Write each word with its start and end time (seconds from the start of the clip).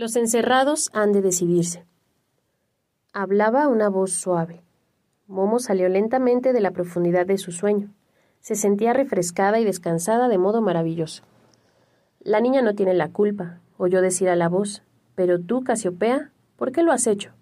Los 0.00 0.16
encerrados 0.16 0.88
han 0.94 1.12
de 1.12 1.20
decidirse. 1.20 1.84
Hablaba 3.12 3.68
una 3.68 3.90
voz 3.90 4.12
suave. 4.12 4.62
Momo 5.26 5.58
salió 5.58 5.90
lentamente 5.90 6.54
de 6.54 6.62
la 6.62 6.70
profundidad 6.70 7.26
de 7.26 7.36
su 7.36 7.52
sueño. 7.52 7.92
Se 8.40 8.54
sentía 8.54 8.94
refrescada 8.94 9.60
y 9.60 9.64
descansada 9.66 10.28
de 10.28 10.38
modo 10.38 10.62
maravilloso. 10.62 11.24
La 12.18 12.40
niña 12.40 12.62
no 12.62 12.74
tiene 12.74 12.94
la 12.94 13.10
culpa, 13.10 13.60
oyó 13.76 14.00
decir 14.00 14.30
a 14.30 14.36
la 14.36 14.48
voz. 14.48 14.82
Pero 15.16 15.38
tú, 15.38 15.64
Casiopea, 15.64 16.32
¿por 16.56 16.72
qué 16.72 16.82
lo 16.82 16.92
has 16.92 17.06
hecho? 17.06 17.32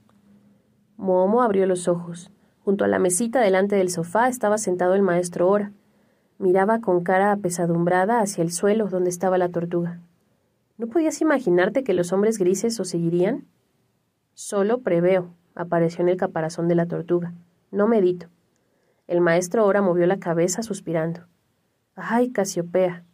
Momo 0.96 1.42
abrió 1.42 1.64
los 1.64 1.86
ojos. 1.86 2.32
Junto 2.64 2.84
a 2.84 2.88
la 2.88 2.98
mesita 2.98 3.40
delante 3.40 3.76
del 3.76 3.88
sofá 3.88 4.26
estaba 4.26 4.58
sentado 4.58 4.96
el 4.96 5.02
maestro 5.02 5.48
Ora. 5.48 5.70
Miraba 6.38 6.80
con 6.80 7.04
cara 7.04 7.30
apesadumbrada 7.30 8.18
hacia 8.18 8.42
el 8.42 8.50
suelo 8.50 8.88
donde 8.88 9.10
estaba 9.10 9.38
la 9.38 9.48
tortuga. 9.48 10.00
¿No 10.78 10.86
podías 10.86 11.20
imaginarte 11.20 11.82
que 11.82 11.92
los 11.92 12.12
hombres 12.12 12.38
grises 12.38 12.78
os 12.78 12.88
seguirían? 12.88 13.48
Solo 14.34 14.80
preveo, 14.82 15.34
apareció 15.56 16.02
en 16.02 16.08
el 16.08 16.16
caparazón 16.16 16.68
de 16.68 16.76
la 16.76 16.86
tortuga. 16.86 17.34
No 17.72 17.88
medito. 17.88 18.28
El 19.08 19.20
maestro 19.20 19.62
ahora 19.62 19.82
movió 19.82 20.06
la 20.06 20.20
cabeza 20.20 20.62
suspirando. 20.62 21.22
Ay, 21.96 22.30
Casiopea. 22.30 23.04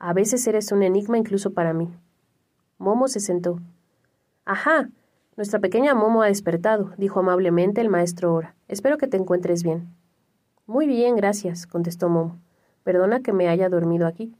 A 0.00 0.12
veces 0.12 0.44
eres 0.48 0.72
un 0.72 0.82
enigma 0.82 1.16
incluso 1.16 1.52
para 1.52 1.72
mí. 1.72 1.88
Momo 2.78 3.06
se 3.06 3.20
sentó. 3.20 3.60
Ajá. 4.44 4.90
Nuestra 5.36 5.60
pequeña 5.60 5.94
Momo 5.94 6.22
ha 6.22 6.26
despertado, 6.26 6.94
dijo 6.98 7.20
amablemente 7.20 7.80
el 7.80 7.90
maestro 7.90 8.34
Ora. 8.34 8.56
Espero 8.66 8.98
que 8.98 9.06
te 9.06 9.18
encuentres 9.18 9.62
bien. 9.62 9.88
Muy 10.66 10.88
bien, 10.88 11.14
gracias, 11.14 11.68
contestó 11.68 12.08
Momo. 12.08 12.40
Perdona 12.82 13.20
que 13.20 13.32
me 13.32 13.48
haya 13.48 13.68
dormido 13.68 14.08
aquí. 14.08 14.34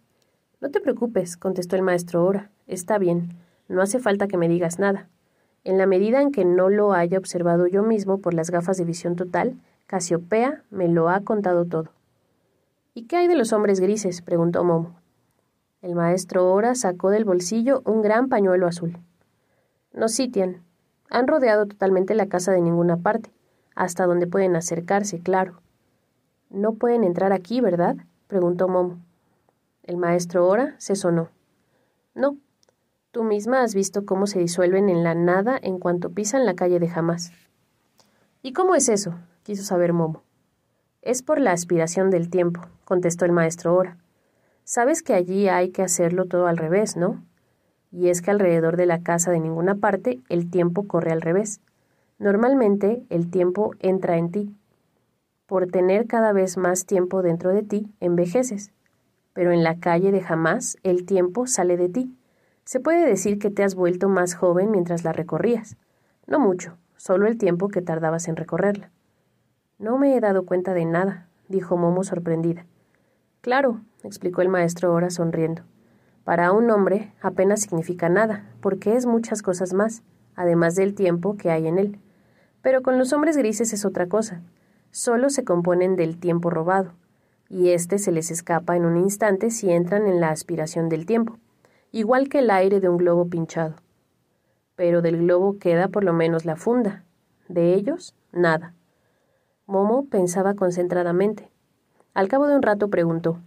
No 0.60 0.72
te 0.72 0.80
preocupes, 0.80 1.36
contestó 1.36 1.76
el 1.76 1.82
maestro 1.82 2.24
Ora. 2.24 2.50
Está 2.66 2.98
bien. 2.98 3.30
No 3.68 3.82
hace 3.82 3.98
falta 3.98 4.28
que 4.28 4.36
me 4.36 4.48
digas 4.48 4.78
nada. 4.78 5.08
En 5.64 5.78
la 5.78 5.86
medida 5.86 6.20
en 6.20 6.30
que 6.30 6.44
no 6.44 6.68
lo 6.68 6.92
haya 6.92 7.18
observado 7.18 7.66
yo 7.66 7.82
mismo 7.82 8.18
por 8.18 8.34
las 8.34 8.50
gafas 8.50 8.76
de 8.76 8.84
visión 8.84 9.16
total, 9.16 9.56
Casiopea 9.86 10.62
me 10.70 10.88
lo 10.88 11.08
ha 11.08 11.20
contado 11.20 11.64
todo. 11.64 11.90
¿Y 12.92 13.04
qué 13.06 13.16
hay 13.16 13.28
de 13.28 13.36
los 13.36 13.52
hombres 13.52 13.80
grises? 13.80 14.22
preguntó 14.22 14.62
Momo. 14.64 14.94
El 15.82 15.94
maestro 15.94 16.52
Ora 16.52 16.74
sacó 16.74 17.10
del 17.10 17.24
bolsillo 17.24 17.82
un 17.84 18.02
gran 18.02 18.28
pañuelo 18.28 18.66
azul. 18.66 18.98
Nos 19.92 20.12
sitian. 20.12 20.62
Han 21.10 21.28
rodeado 21.28 21.66
totalmente 21.66 22.14
la 22.14 22.26
casa 22.26 22.52
de 22.52 22.60
ninguna 22.60 22.96
parte, 22.96 23.30
hasta 23.74 24.06
donde 24.06 24.26
pueden 24.26 24.56
acercarse, 24.56 25.20
claro. 25.20 25.60
No 26.50 26.74
pueden 26.74 27.04
entrar 27.04 27.32
aquí, 27.32 27.60
¿verdad? 27.60 27.96
preguntó 28.28 28.68
Momo. 28.68 28.98
El 29.82 29.96
maestro 29.96 30.46
Ora 30.48 30.74
se 30.78 30.94
sonó. 30.94 31.28
No. 32.14 32.38
Tú 33.14 33.22
misma 33.22 33.62
has 33.62 33.76
visto 33.76 34.04
cómo 34.04 34.26
se 34.26 34.40
disuelven 34.40 34.88
en 34.88 35.04
la 35.04 35.14
nada 35.14 35.56
en 35.62 35.78
cuanto 35.78 36.10
pisan 36.10 36.44
la 36.44 36.54
calle 36.54 36.80
de 36.80 36.88
jamás. 36.88 37.30
¿Y 38.42 38.52
cómo 38.52 38.74
es 38.74 38.88
eso? 38.88 39.14
quiso 39.44 39.62
saber 39.62 39.92
Momo. 39.92 40.24
Es 41.00 41.22
por 41.22 41.38
la 41.38 41.52
aspiración 41.52 42.10
del 42.10 42.28
tiempo, 42.28 42.62
contestó 42.84 43.24
el 43.24 43.30
maestro 43.30 43.76
Ora. 43.76 43.98
Sabes 44.64 45.00
que 45.04 45.14
allí 45.14 45.46
hay 45.46 45.70
que 45.70 45.82
hacerlo 45.82 46.24
todo 46.24 46.48
al 46.48 46.56
revés, 46.56 46.96
¿no? 46.96 47.22
Y 47.92 48.08
es 48.08 48.20
que 48.20 48.32
alrededor 48.32 48.76
de 48.76 48.86
la 48.86 49.04
casa 49.04 49.30
de 49.30 49.38
ninguna 49.38 49.76
parte 49.76 50.20
el 50.28 50.50
tiempo 50.50 50.88
corre 50.88 51.12
al 51.12 51.20
revés. 51.20 51.60
Normalmente 52.18 53.04
el 53.10 53.30
tiempo 53.30 53.76
entra 53.78 54.18
en 54.18 54.32
ti. 54.32 54.56
Por 55.46 55.68
tener 55.68 56.08
cada 56.08 56.32
vez 56.32 56.56
más 56.56 56.84
tiempo 56.84 57.22
dentro 57.22 57.50
de 57.52 57.62
ti, 57.62 57.86
envejeces 58.00 58.72
pero 59.34 59.52
en 59.52 59.62
la 59.62 59.78
calle 59.78 60.12
de 60.12 60.22
jamás 60.22 60.78
el 60.84 61.04
tiempo 61.04 61.46
sale 61.46 61.76
de 61.76 61.90
ti. 61.90 62.16
Se 62.64 62.80
puede 62.80 63.06
decir 63.06 63.38
que 63.38 63.50
te 63.50 63.62
has 63.62 63.74
vuelto 63.74 64.08
más 64.08 64.34
joven 64.34 64.70
mientras 64.70 65.04
la 65.04 65.12
recorrías. 65.12 65.76
No 66.26 66.38
mucho, 66.40 66.78
solo 66.96 67.26
el 67.26 67.36
tiempo 67.36 67.68
que 67.68 67.82
tardabas 67.82 68.26
en 68.28 68.36
recorrerla. 68.36 68.90
No 69.78 69.98
me 69.98 70.16
he 70.16 70.20
dado 70.20 70.46
cuenta 70.46 70.72
de 70.72 70.86
nada, 70.86 71.28
dijo 71.48 71.76
Momo 71.76 72.04
sorprendida. 72.04 72.64
Claro, 73.42 73.82
explicó 74.02 74.40
el 74.40 74.48
maestro 74.48 74.90
ahora 74.90 75.10
sonriendo. 75.10 75.62
Para 76.24 76.52
un 76.52 76.70
hombre 76.70 77.12
apenas 77.20 77.60
significa 77.60 78.08
nada, 78.08 78.50
porque 78.62 78.96
es 78.96 79.04
muchas 79.04 79.42
cosas 79.42 79.74
más, 79.74 80.02
además 80.34 80.74
del 80.74 80.94
tiempo 80.94 81.36
que 81.36 81.50
hay 81.50 81.66
en 81.66 81.78
él. 81.78 81.98
Pero 82.62 82.82
con 82.82 82.98
los 82.98 83.12
hombres 83.12 83.36
grises 83.36 83.74
es 83.74 83.84
otra 83.84 84.08
cosa. 84.08 84.40
Solo 84.90 85.28
se 85.28 85.44
componen 85.44 85.96
del 85.96 86.18
tiempo 86.18 86.48
robado 86.48 86.92
y 87.50 87.70
éste 87.70 87.98
se 87.98 88.10
les 88.10 88.30
escapa 88.30 88.76
en 88.76 88.86
un 88.86 88.96
instante 88.96 89.50
si 89.50 89.70
entran 89.70 90.06
en 90.06 90.20
la 90.20 90.30
aspiración 90.30 90.88
del 90.88 91.04
tiempo, 91.04 91.38
igual 91.98 92.28
que 92.28 92.40
el 92.40 92.50
aire 92.50 92.80
de 92.80 92.88
un 92.88 92.96
globo 92.96 93.28
pinchado. 93.28 93.76
Pero 94.74 95.00
del 95.00 95.18
globo 95.18 95.58
queda 95.58 95.86
por 95.86 96.02
lo 96.02 96.12
menos 96.12 96.44
la 96.44 96.56
funda, 96.56 97.04
de 97.48 97.74
ellos, 97.74 98.16
nada. 98.32 98.74
Momo 99.66 100.06
pensaba 100.06 100.54
concentradamente. 100.54 101.48
Al 102.12 102.26
cabo 102.26 102.48
de 102.48 102.56
un 102.56 102.62
rato 102.62 102.90
preguntó 102.90 103.38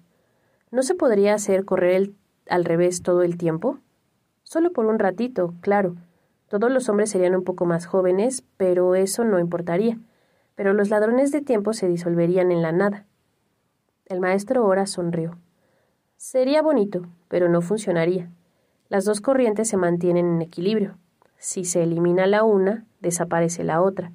¿No 0.71 0.81
se 0.81 0.95
podría 0.95 1.33
hacer 1.33 1.65
correr 1.65 2.11
al 2.49 2.63
revés 2.63 3.01
todo 3.01 3.21
el 3.21 3.37
tiempo? 3.37 3.79
Solo 4.43 4.71
por 4.71 4.85
un 4.85 4.97
ratito, 4.97 5.53
claro. 5.59 5.97
Todos 6.47 6.71
los 6.71 6.87
hombres 6.87 7.09
serían 7.09 7.35
un 7.35 7.43
poco 7.43 7.65
más 7.65 7.85
jóvenes, 7.85 8.45
pero 8.55 8.95
eso 8.95 9.25
no 9.25 9.39
importaría. 9.39 9.99
Pero 10.55 10.73
los 10.73 10.89
ladrones 10.89 11.33
de 11.33 11.41
tiempo 11.41 11.73
se 11.73 11.89
disolverían 11.89 12.53
en 12.53 12.61
la 12.61 12.71
nada. 12.71 13.05
El 14.05 14.21
maestro 14.21 14.65
Ora 14.65 14.85
sonrió. 14.85 15.37
Sería 16.15 16.61
bonito, 16.61 17.05
pero 17.27 17.49
no 17.49 17.61
funcionaría. 17.61 18.31
Las 18.89 19.03
dos 19.05 19.21
corrientes 19.21 19.67
se 19.67 19.77
mantienen 19.77 20.27
en 20.27 20.41
equilibrio. 20.41 20.97
Si 21.37 21.65
se 21.65 21.83
elimina 21.83 22.25
la 22.25 22.43
una, 22.43 22.85
desaparece 23.01 23.63
la 23.63 23.81
otra. 23.81 24.11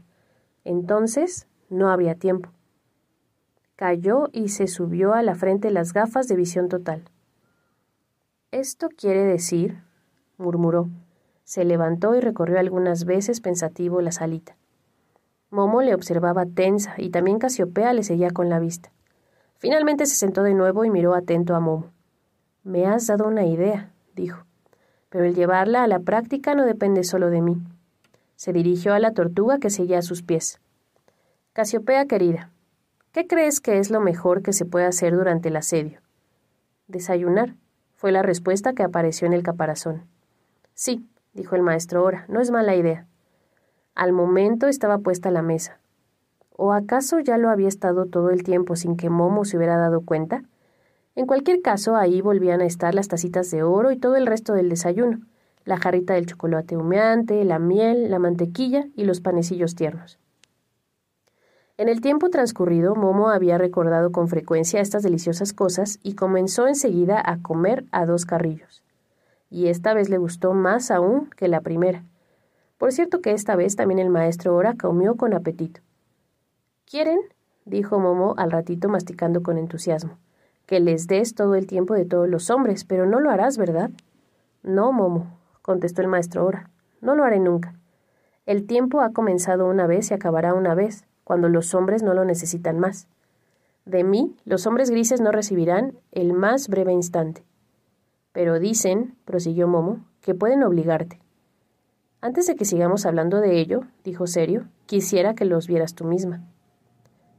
Entonces, 0.65 1.47
no 1.69 1.91
habría 1.91 2.15
tiempo. 2.15 2.51
Cayó 3.77 4.29
y 4.33 4.49
se 4.49 4.67
subió 4.69 5.13
a 5.13 5.23
la 5.23 5.35
frente 5.35 5.71
las 5.71 5.93
gafas 5.93 6.29
de 6.29 6.37
visión 6.37 6.69
total. 6.69 7.05
Esto 8.51 8.89
quiere 8.89 9.25
decir, 9.25 9.83
murmuró. 10.39 10.89
Se 11.45 11.65
levantó 11.65 12.15
y 12.15 12.21
recorrió 12.21 12.59
algunas 12.59 13.05
veces 13.05 13.41
pensativo 13.41 14.01
la 14.01 14.13
salita. 14.13 14.57
Momo 15.51 15.83
le 15.83 15.95
observaba 15.95 16.47
tensa 16.47 16.95
y 16.97 17.11
también 17.11 17.39
Casiopea 17.39 17.93
le 17.93 18.03
seguía 18.03 18.31
con 18.31 18.49
la 18.49 18.59
vista. 18.59 18.91
Finalmente 19.59 20.07
se 20.07 20.15
sentó 20.15 20.43
de 20.43 20.55
nuevo 20.55 20.85
y 20.85 20.91
miró 20.91 21.15
atento 21.15 21.55
a 21.55 21.61
Momo. 21.61 21.93
Me 22.63 22.87
has 22.87 23.07
dado 23.07 23.29
una 23.29 23.45
idea, 23.45 23.93
dijo. 24.15 24.47
Pero 25.13 25.27
el 25.27 25.35
llevarla 25.35 25.83
a 25.83 25.87
la 25.87 26.01
práctica 26.01 26.55
no 26.55 26.65
depende 26.65 27.05
solo 27.05 27.29
de 27.29 27.43
mí. 27.43 27.59
Se 28.35 28.55
dirigió 28.55 28.95
a 28.95 28.99
la 28.99 29.13
tortuga 29.13 29.59
que 29.59 29.69
seguía 29.69 29.99
a 29.99 30.03
sus 30.03 30.23
pies. 30.23 30.59
Casiopea 31.53 32.07
querida, 32.07 32.51
¿qué 33.13 33.27
crees 33.27 33.61
que 33.61 33.79
es 33.79 33.91
lo 33.91 34.01
mejor 34.01 34.43
que 34.43 34.55
se 34.55 34.65
puede 34.65 34.87
hacer 34.87 35.15
durante 35.15 35.51
el 35.51 35.57
asedio? 35.57 36.01
Desayunar, 36.89 37.55
fue 37.95 38.11
la 38.11 38.23
respuesta 38.23 38.73
que 38.73 38.83
apareció 38.83 39.27
en 39.27 39.35
el 39.35 39.43
caparazón. 39.43 40.07
Sí, 40.73 41.07
dijo 41.35 41.57
el 41.57 41.63
maestro 41.63 42.03
Ora, 42.03 42.25
no 42.29 42.41
es 42.41 42.51
mala 42.51 42.75
idea. 42.75 43.07
Al 43.95 44.15
momento 44.15 44.67
estaba 44.67 44.97
puesta 44.97 45.31
la 45.31 45.43
mesa. 45.43 45.79
¿O 46.57 46.73
acaso 46.73 47.21
ya 47.21 47.37
lo 47.37 47.51
había 47.51 47.69
estado 47.69 48.07
todo 48.07 48.31
el 48.31 48.45
tiempo 48.45 48.77
sin 48.77 48.97
que 48.97 49.11
Momo 49.11 49.45
se 49.45 49.59
hubiera 49.59 49.77
dado 49.77 50.01
cuenta? 50.01 50.43
En 51.15 51.27
cualquier 51.27 51.61
caso, 51.61 51.97
ahí 51.97 52.23
volvían 52.23 52.61
a 52.63 52.65
estar 52.65 52.95
las 52.95 53.09
tacitas 53.09 53.51
de 53.51 53.63
oro 53.63 53.91
y 53.93 53.99
todo 53.99 54.17
el 54.17 54.27
resto 54.27 54.55
del 54.55 54.71
desayuno, 54.71 55.21
la 55.65 55.77
jarrita 55.77 56.15
del 56.15 56.27
chocolate 56.27 56.77
humeante, 56.77 57.45
la 57.45 57.59
miel, 57.59 58.11
la 58.11 58.19
mantequilla 58.19 58.87
y 58.97 59.05
los 59.05 59.21
panecillos 59.21 59.75
tiernos. 59.75 60.19
En 61.79 61.89
el 61.89 62.01
tiempo 62.01 62.31
transcurrido, 62.31 62.95
Momo 62.95 63.31
había 63.31 63.59
recordado 63.59 64.13
con 64.13 64.29
frecuencia 64.29 64.81
estas 64.81 65.03
deliciosas 65.03 65.53
cosas 65.53 65.99
y 66.03 66.15
comenzó 66.15 66.67
enseguida 66.67 67.21
a 67.25 67.39
comer 67.43 67.85
a 67.93 68.07
dos 68.07 68.25
carrillos. 68.25 68.83
Y 69.51 69.67
esta 69.69 69.93
vez 69.93 70.09
le 70.09 70.19
gustó 70.19 70.55
más 70.55 70.91
aún 70.91 71.29
que 71.37 71.49
la 71.49 71.61
primera. 71.61 72.05
Por 72.79 72.93
cierto 72.93 73.21
que 73.21 73.33
esta 73.33 73.57
vez 73.57 73.77
también 73.77 73.99
el 73.99 74.11
maestro 74.11 74.55
Ora 74.55 74.75
comió 74.81 75.17
con 75.17 75.35
apetito. 75.35 75.81
¿Quieren? 76.85 77.21
dijo 77.65 77.99
Momo 77.99 78.35
al 78.37 78.51
ratito 78.51 78.89
masticando 78.89 79.43
con 79.43 79.59
entusiasmo. 79.59 80.19
Que 80.67 80.81
les 80.81 81.07
des 81.07 81.35
todo 81.35 81.55
el 81.55 81.67
tiempo 81.67 81.95
de 81.95 82.05
todos 82.05 82.29
los 82.29 82.51
hombres, 82.51 82.85
pero 82.85 83.07
no 83.07 83.21
lo 83.21 83.31
harás, 83.31 83.59
¿verdad? 83.59 83.91
No, 84.63 84.93
Momo, 84.93 85.39
contestó 85.63 86.03
el 86.03 86.09
maestro 86.09 86.45
Ora. 86.47 86.71
No 87.01 87.15
lo 87.15 87.25
haré 87.25 87.41
nunca. 87.41 87.75
El 88.47 88.67
tiempo 88.67 89.01
ha 89.01 89.13
comenzado 89.13 89.67
una 89.69 89.87
vez 89.87 90.11
y 90.11 90.15
acabará 90.15 90.55
una 90.55 90.75
vez, 90.75 91.05
cuando 91.25 91.49
los 91.49 91.75
hombres 91.75 92.03
no 92.03 92.15
lo 92.15 92.25
necesitan 92.25 92.79
más. 92.79 93.07
De 93.85 94.05
mí, 94.05 94.37
los 94.45 94.67
hombres 94.67 94.91
grises 94.91 95.21
no 95.21 95.33
recibirán 95.33 95.95
el 96.13 96.33
más 96.33 96.69
breve 96.69 96.93
instante. 96.93 97.45
Pero 98.33 98.59
dicen, 98.59 99.17
prosiguió 99.25 99.67
Momo, 99.67 100.05
que 100.21 100.35
pueden 100.35 100.63
obligarte. 100.63 101.21
Antes 102.21 102.47
de 102.47 102.55
que 102.55 102.65
sigamos 102.65 103.05
hablando 103.05 103.41
de 103.41 103.59
ello, 103.59 103.83
dijo 104.05 104.29
serio, 104.29 104.69
quisiera 104.87 105.35
que 105.35 105.45
los 105.45 105.67
vieras 105.67 105.95
tú 105.95 106.05
misma. 106.05 106.41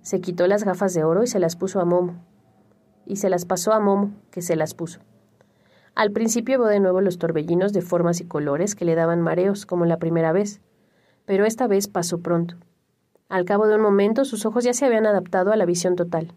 Se 0.02 0.20
quitó 0.20 0.46
las 0.48 0.66
gafas 0.66 0.94
de 0.94 1.06
oro 1.06 1.24
y 1.24 1.28
se 1.28 1.40
las 1.40 1.56
puso 1.56 1.80
a 1.80 1.86
Momo. 1.86 2.16
Y 3.06 3.18
se 3.18 3.30
las 3.30 3.46
pasó 3.46 3.74
a 3.74 3.80
Momo, 3.80 4.12
que 4.32 4.42
se 4.42 4.56
las 4.56 4.74
puso. 4.74 5.00
Al 5.96 6.12
principio 6.12 6.58
vio 6.58 6.68
de 6.68 6.80
nuevo 6.80 7.02
los 7.02 7.20
torbellinos 7.20 7.72
de 7.72 7.82
formas 7.82 8.20
y 8.20 8.26
colores 8.26 8.74
que 8.74 8.86
le 8.86 8.96
daban 8.96 9.22
mareos, 9.22 9.66
como 9.66 9.86
la 9.86 9.98
primera 9.98 10.32
vez, 10.32 10.60
pero 11.26 11.46
esta 11.46 11.68
vez 11.68 11.88
pasó 11.88 12.20
pronto. 12.20 12.56
Al 13.30 13.46
cabo 13.46 13.68
de 13.68 13.76
un 13.76 13.82
momento 13.82 14.26
sus 14.26 14.46
ojos 14.46 14.64
ya 14.64 14.74
se 14.74 14.86
habían 14.86 15.06
adaptado 15.06 15.52
a 15.52 15.56
la 15.56 15.66
visión 15.66 15.96
total. 15.96 16.34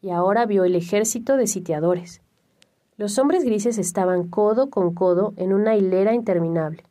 Y 0.00 0.10
ahora 0.10 0.46
vio 0.46 0.64
el 0.64 0.74
ejército 0.74 1.36
de 1.36 1.46
sitiadores. 1.46 2.20
Los 2.96 3.18
hombres 3.18 3.44
grises 3.44 3.78
estaban 3.78 4.28
codo 4.28 4.70
con 4.70 4.94
codo 4.94 5.34
en 5.36 5.52
una 5.52 5.76
hilera 5.76 6.14
interminable. 6.14 6.84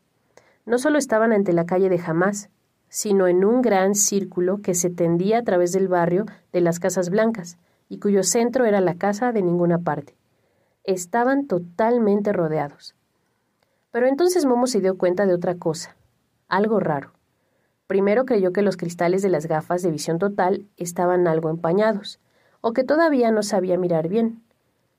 No 0.66 0.78
solo 0.78 0.98
estaban 0.98 1.32
ante 1.32 1.54
la 1.54 1.66
calle 1.66 1.90
de 1.90 1.98
Jamás, 1.98 2.50
sino 2.90 3.28
en 3.28 3.44
un 3.44 3.62
gran 3.62 3.96
círculo 3.96 4.62
que 4.62 4.74
se 4.74 4.90
tendía 4.90 5.40
a 5.40 5.44
través 5.44 5.72
del 5.72 5.88
barrio 5.88 6.26
de 6.52 6.62
las 6.62 6.80
Casas 6.80 7.10
Blancas, 7.10 7.58
y 7.90 8.00
cuyo 8.00 8.24
centro 8.24 8.66
era 8.66 8.82
la 8.82 8.96
casa 8.96 9.32
de 9.32 9.42
ninguna 9.42 9.80
parte. 9.80 10.16
Estaban 10.84 11.48
totalmente 11.48 12.34
rodeados. 12.34 12.96
Pero 13.92 14.08
entonces 14.08 14.46
Momo 14.46 14.68
se 14.68 14.82
dio 14.82 14.98
cuenta 14.98 15.26
de 15.26 15.34
otra 15.34 15.56
cosa, 15.56 15.96
algo 16.48 16.80
raro. 16.80 17.12
Primero 17.88 18.26
creyó 18.26 18.52
que 18.52 18.62
los 18.62 18.78
cristales 18.78 19.22
de 19.22 19.30
las 19.30 19.46
gafas 19.48 19.82
de 19.82 19.92
visión 19.92 20.18
total 20.18 20.66
estaban 20.76 21.28
algo 21.28 21.50
empañados, 21.50 22.20
o 22.62 22.74
que 22.74 22.84
todavía 22.84 23.32
no 23.32 23.44
sabía 23.44 23.78
mirar 23.78 24.10
bien, 24.10 24.42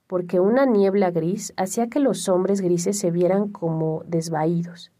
porque 0.07 0.39
una 0.39 0.65
niebla 0.65 1.11
gris 1.11 1.53
hacía 1.57 1.87
que 1.89 1.99
los 1.99 2.29
hombres 2.29 2.61
grises 2.61 2.97
se 2.97 3.11
vieran 3.11 3.49
como 3.49 4.03
desvaídos. 4.05 4.91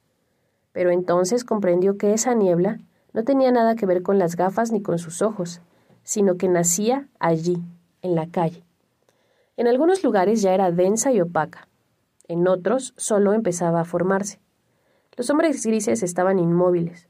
Pero 0.73 0.91
entonces 0.91 1.45
comprendió 1.45 1.97
que 1.97 2.13
esa 2.13 2.33
niebla 2.35 2.79
no 3.13 3.23
tenía 3.23 3.51
nada 3.51 3.75
que 3.75 3.85
ver 3.85 4.03
con 4.03 4.19
las 4.19 4.35
gafas 4.35 4.71
ni 4.71 4.81
con 4.81 4.99
sus 4.99 5.21
ojos, 5.21 5.61
sino 6.03 6.35
que 6.35 6.49
nacía 6.49 7.07
allí, 7.19 7.63
en 8.01 8.15
la 8.15 8.27
calle. 8.27 8.63
En 9.55 9.67
algunos 9.67 10.03
lugares 10.03 10.41
ya 10.41 10.53
era 10.53 10.71
densa 10.71 11.11
y 11.11 11.21
opaca, 11.21 11.67
en 12.27 12.47
otros 12.47 12.93
solo 12.97 13.33
empezaba 13.33 13.79
a 13.81 13.85
formarse. 13.85 14.39
Los 15.15 15.29
hombres 15.29 15.65
grises 15.65 16.03
estaban 16.03 16.39
inmóviles. 16.39 17.07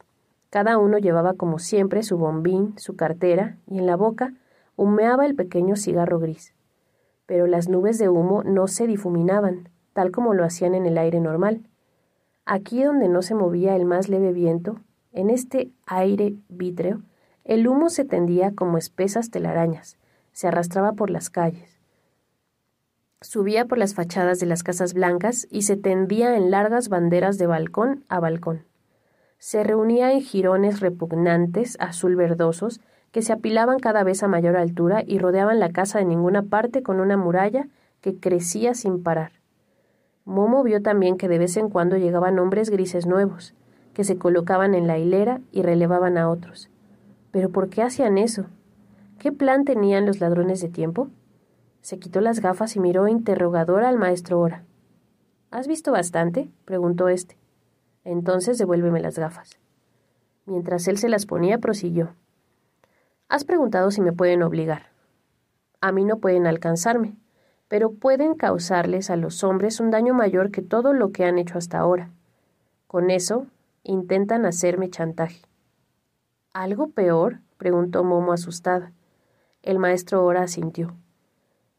Cada 0.49 0.77
uno 0.77 0.97
llevaba 0.97 1.33
como 1.33 1.59
siempre 1.59 2.03
su 2.03 2.17
bombín, 2.17 2.77
su 2.77 2.95
cartera, 2.95 3.57
y 3.67 3.79
en 3.79 3.87
la 3.87 3.95
boca 3.95 4.33
humeaba 4.75 5.25
el 5.25 5.35
pequeño 5.35 5.75
cigarro 5.75 6.19
gris. 6.19 6.53
Pero 7.25 7.47
las 7.47 7.67
nubes 7.67 7.97
de 7.97 8.09
humo 8.09 8.43
no 8.43 8.67
se 8.67 8.87
difuminaban, 8.87 9.69
tal 9.93 10.11
como 10.11 10.33
lo 10.33 10.45
hacían 10.45 10.75
en 10.75 10.85
el 10.85 10.97
aire 10.97 11.19
normal. 11.19 11.67
Aquí 12.45 12.83
donde 12.83 13.09
no 13.09 13.21
se 13.23 13.35
movía 13.35 13.75
el 13.75 13.85
más 13.85 14.07
leve 14.07 14.31
viento, 14.31 14.79
en 15.11 15.31
este 15.31 15.71
aire 15.87 16.35
vítreo, 16.47 17.01
el 17.43 17.67
humo 17.67 17.89
se 17.89 18.05
tendía 18.05 18.53
como 18.53 18.77
espesas 18.77 19.31
telarañas, 19.31 19.97
se 20.37 20.47
arrastraba 20.47 20.93
por 20.93 21.09
las 21.09 21.31
calles 21.31 21.79
Subía 23.21 23.65
por 23.65 23.79
las 23.79 23.95
fachadas 23.95 24.39
de 24.39 24.45
las 24.45 24.61
casas 24.61 24.93
blancas 24.93 25.47
y 25.49 25.63
se 25.63 25.77
tendía 25.77 26.37
en 26.37 26.51
largas 26.51 26.89
banderas 26.89 27.39
de 27.39 27.47
balcón 27.47 28.03
a 28.07 28.19
balcón. 28.19 28.67
Se 29.39 29.63
reunía 29.63 30.13
en 30.13 30.21
jirones 30.21 30.79
repugnantes, 30.79 31.75
azul 31.79 32.15
verdosos, 32.15 32.81
que 33.11 33.23
se 33.23 33.33
apilaban 33.33 33.79
cada 33.79 34.03
vez 34.03 34.21
a 34.21 34.27
mayor 34.27 34.57
altura 34.57 35.03
y 35.03 35.17
rodeaban 35.17 35.59
la 35.59 35.71
casa 35.71 35.97
de 35.97 36.05
ninguna 36.05 36.43
parte 36.43 36.83
con 36.83 36.99
una 36.99 37.17
muralla 37.17 37.67
que 38.01 38.19
crecía 38.19 38.75
sin 38.75 39.01
parar. 39.01 39.31
Momo 40.23 40.61
vio 40.61 40.83
también 40.83 41.17
que 41.17 41.27
de 41.27 41.39
vez 41.39 41.57
en 41.57 41.71
cuando 41.71 41.97
llegaban 41.97 42.37
hombres 42.37 42.69
grises 42.69 43.07
nuevos, 43.07 43.55
que 43.95 44.03
se 44.03 44.19
colocaban 44.19 44.75
en 44.75 44.85
la 44.85 44.99
hilera 44.99 45.41
y 45.51 45.63
relevaban 45.63 46.19
a 46.19 46.29
otros. 46.29 46.69
¿Pero 47.31 47.49
por 47.49 47.69
qué 47.69 47.81
hacían 47.81 48.19
eso? 48.19 48.45
¿Qué 49.19 49.31
plan 49.31 49.65
tenían 49.65 50.05
los 50.05 50.19
ladrones 50.19 50.61
de 50.61 50.69
tiempo? 50.69 51.09
Se 51.81 51.97
quitó 51.97 52.21
las 52.21 52.39
gafas 52.39 52.75
y 52.75 52.79
miró 52.79 53.07
interrogadora 53.07 53.89
al 53.89 53.97
maestro 53.97 54.39
Ora. 54.39 54.63
¿Has 55.49 55.67
visto 55.67 55.91
bastante? 55.91 56.51
preguntó 56.65 57.07
éste. 57.07 57.37
Entonces 58.03 58.59
devuélveme 58.59 58.99
las 58.99 59.17
gafas. 59.17 59.57
Mientras 60.45 60.87
él 60.87 60.97
se 60.97 61.09
las 61.09 61.25
ponía, 61.25 61.57
prosiguió. 61.57 62.13
Has 63.27 63.43
preguntado 63.43 63.89
si 63.89 64.01
me 64.01 64.13
pueden 64.13 64.43
obligar. 64.43 64.91
A 65.81 65.91
mí 65.91 66.05
no 66.05 66.19
pueden 66.19 66.45
alcanzarme, 66.45 67.17
pero 67.67 67.91
pueden 67.93 68.35
causarles 68.35 69.09
a 69.09 69.15
los 69.15 69.43
hombres 69.43 69.79
un 69.79 69.89
daño 69.89 70.13
mayor 70.13 70.51
que 70.51 70.61
todo 70.61 70.93
lo 70.93 71.11
que 71.11 71.25
han 71.25 71.39
hecho 71.39 71.57
hasta 71.57 71.79
ahora. 71.79 72.11
Con 72.85 73.09
eso, 73.09 73.47
intentan 73.83 74.45
hacerme 74.45 74.89
chantaje. 74.89 75.41
¿Algo 76.53 76.89
peor? 76.89 77.39
preguntó 77.57 78.03
Momo 78.03 78.31
asustada. 78.31 78.93
El 79.67 79.79
maestro 79.79 80.23
Ora 80.23 80.43
asintió. 80.43 80.95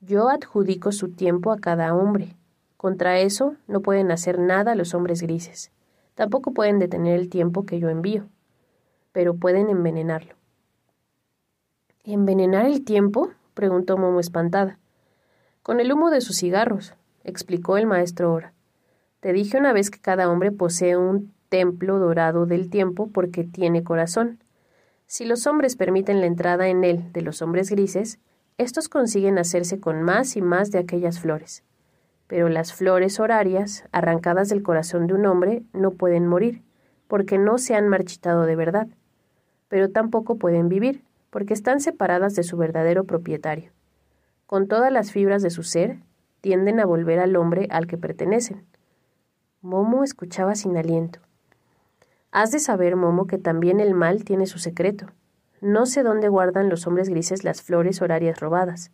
Yo 0.02 0.28
adjudico 0.28 0.92
su 0.92 1.10
tiempo 1.10 1.52
a 1.52 1.58
cada 1.58 1.94
hombre. 1.94 2.36
Contra 2.76 3.18
eso 3.18 3.56
no 3.66 3.80
pueden 3.80 4.10
hacer 4.10 4.38
nada 4.38 4.74
los 4.74 4.92
hombres 4.92 5.22
grises. 5.22 5.72
Tampoco 6.14 6.52
pueden 6.52 6.78
detener 6.78 7.18
el 7.18 7.30
tiempo 7.30 7.64
que 7.64 7.78
yo 7.78 7.88
envío. 7.88 8.28
Pero 9.12 9.36
pueden 9.36 9.70
envenenarlo. 9.70 10.34
¿Envenenar 12.04 12.66
el 12.66 12.84
tiempo? 12.84 13.30
preguntó 13.54 13.96
Momo 13.96 14.20
espantada. 14.20 14.78
Con 15.62 15.80
el 15.80 15.90
humo 15.90 16.10
de 16.10 16.20
sus 16.20 16.36
cigarros, 16.36 16.92
explicó 17.24 17.78
el 17.78 17.86
maestro 17.86 18.34
Ora. 18.34 18.52
Te 19.20 19.32
dije 19.32 19.56
una 19.56 19.72
vez 19.72 19.90
que 19.90 19.98
cada 19.98 20.28
hombre 20.28 20.52
posee 20.52 20.98
un 20.98 21.32
templo 21.48 21.98
dorado 21.98 22.44
del 22.44 22.68
tiempo 22.68 23.08
porque 23.08 23.44
tiene 23.44 23.82
corazón. 23.82 24.40
Si 25.08 25.24
los 25.24 25.46
hombres 25.46 25.74
permiten 25.74 26.20
la 26.20 26.26
entrada 26.26 26.68
en 26.68 26.84
él 26.84 27.10
de 27.14 27.22
los 27.22 27.40
hombres 27.40 27.70
grises, 27.70 28.18
estos 28.58 28.90
consiguen 28.90 29.38
hacerse 29.38 29.80
con 29.80 30.02
más 30.02 30.36
y 30.36 30.42
más 30.42 30.70
de 30.70 30.78
aquellas 30.78 31.18
flores. 31.18 31.64
Pero 32.26 32.50
las 32.50 32.74
flores 32.74 33.18
horarias, 33.18 33.84
arrancadas 33.90 34.50
del 34.50 34.62
corazón 34.62 35.06
de 35.06 35.14
un 35.14 35.24
hombre, 35.24 35.62
no 35.72 35.92
pueden 35.92 36.26
morir, 36.26 36.62
porque 37.06 37.38
no 37.38 37.56
se 37.56 37.74
han 37.74 37.88
marchitado 37.88 38.42
de 38.42 38.54
verdad. 38.54 38.86
Pero 39.68 39.90
tampoco 39.90 40.36
pueden 40.36 40.68
vivir, 40.68 41.02
porque 41.30 41.54
están 41.54 41.80
separadas 41.80 42.34
de 42.34 42.42
su 42.42 42.58
verdadero 42.58 43.04
propietario. 43.04 43.72
Con 44.44 44.68
todas 44.68 44.92
las 44.92 45.10
fibras 45.10 45.40
de 45.40 45.48
su 45.48 45.62
ser, 45.62 46.00
tienden 46.42 46.80
a 46.80 46.84
volver 46.84 47.18
al 47.18 47.34
hombre 47.36 47.66
al 47.70 47.86
que 47.86 47.96
pertenecen. 47.96 48.66
Momo 49.62 50.04
escuchaba 50.04 50.54
sin 50.54 50.76
aliento. 50.76 51.20
Has 52.30 52.50
de 52.50 52.58
saber, 52.58 52.94
Momo, 52.96 53.26
que 53.26 53.38
también 53.38 53.80
el 53.80 53.94
mal 53.94 54.24
tiene 54.24 54.46
su 54.46 54.58
secreto. 54.58 55.06
No 55.60 55.86
sé 55.86 56.02
dónde 56.02 56.28
guardan 56.28 56.68
los 56.68 56.86
hombres 56.86 57.08
grises 57.08 57.42
las 57.42 57.62
flores 57.62 58.02
horarias 58.02 58.38
robadas. 58.38 58.90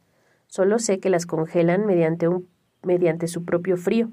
Solo 0.46 0.78
sé 0.78 1.00
que 1.00 1.10
las 1.10 1.26
congelan 1.26 1.84
mediante, 1.84 2.28
un, 2.28 2.48
mediante 2.82 3.26
su 3.26 3.44
propio 3.44 3.76
frío, 3.76 4.10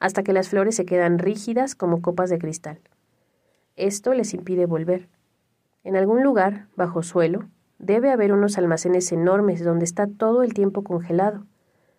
hasta 0.00 0.22
que 0.22 0.32
las 0.32 0.48
flores 0.48 0.74
se 0.74 0.84
quedan 0.84 1.18
rígidas 1.18 1.74
como 1.74 2.02
copas 2.02 2.28
de 2.28 2.38
cristal. 2.38 2.80
Esto 3.76 4.14
les 4.14 4.34
impide 4.34 4.66
volver. 4.66 5.08
En 5.84 5.96
algún 5.96 6.24
lugar, 6.24 6.66
bajo 6.74 7.02
suelo, 7.02 7.44
debe 7.78 8.10
haber 8.10 8.32
unos 8.32 8.58
almacenes 8.58 9.12
enormes 9.12 9.62
donde 9.62 9.84
está 9.84 10.06
todo 10.08 10.42
el 10.42 10.54
tiempo 10.54 10.82
congelado, 10.82 11.46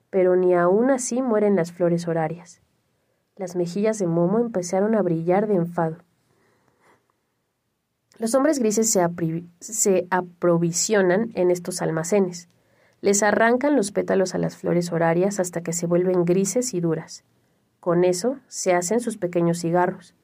pero 0.10 0.36
ni 0.36 0.54
aún 0.54 0.92
así 0.92 1.22
mueren 1.22 1.56
las 1.56 1.72
flores 1.72 2.08
horarias. 2.08 2.62
Las 3.38 3.56
mejillas 3.56 4.00
de 4.00 4.08
Momo 4.08 4.40
empezaron 4.40 4.96
a 4.96 5.02
brillar 5.02 5.48
de 5.48 5.56
enfado. 5.56 5.98
Los 8.20 8.34
hombres 8.34 8.58
grises 8.58 8.90
se, 8.90 10.08
aprovisionan 10.10 11.30
en 11.36 11.52
estos 11.52 11.84
almacenes. 11.84 12.50
Les 13.00 13.22
arrancan 13.22 13.76
los 13.76 13.92
pétalos 13.92 14.34
a 14.34 14.40
las 14.40 14.58
flores 14.58 14.92
horarias 14.92 15.40
hasta 15.40 15.62
que 15.62 15.72
se 15.72 15.86
vuelven 15.86 16.26
grises 16.26 16.74
y 16.74 16.80
duras. 16.82 17.24
Con 17.80 18.04
eso 18.04 18.38
se 18.48 18.74
hacen 18.74 19.02
sus 19.02 19.18
pequeños 19.18 19.60
cigarros. 19.60 20.16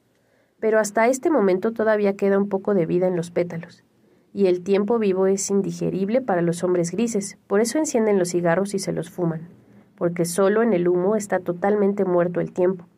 Pero 0.58 0.80
hasta 0.80 1.06
este 1.06 1.30
momento 1.30 1.72
todavía 1.72 2.16
queda 2.16 2.36
un 2.36 2.48
poco 2.48 2.74
de 2.74 2.84
vida 2.84 3.06
en 3.06 3.14
los 3.14 3.30
pétalos. 3.30 3.84
Y 4.32 4.46
el 4.46 4.64
tiempo 4.64 4.98
vivo 4.98 5.28
es 5.28 5.48
indigerible 5.50 6.20
para 6.20 6.42
los 6.42 6.64
hombres 6.64 6.90
grises, 6.90 7.38
por 7.46 7.60
eso 7.60 7.78
encienden 7.78 8.18
los 8.18 8.30
cigarros 8.30 8.74
y 8.74 8.80
se 8.80 8.92
los 8.92 9.08
fuman, 9.08 9.48
porque 9.94 10.24
solo 10.24 10.64
en 10.64 10.72
el 10.72 10.88
humo 10.88 11.14
está 11.14 11.38
totalmente 11.38 12.04
muerto 12.04 12.40
el 12.40 12.50
tiempo, 12.50 12.88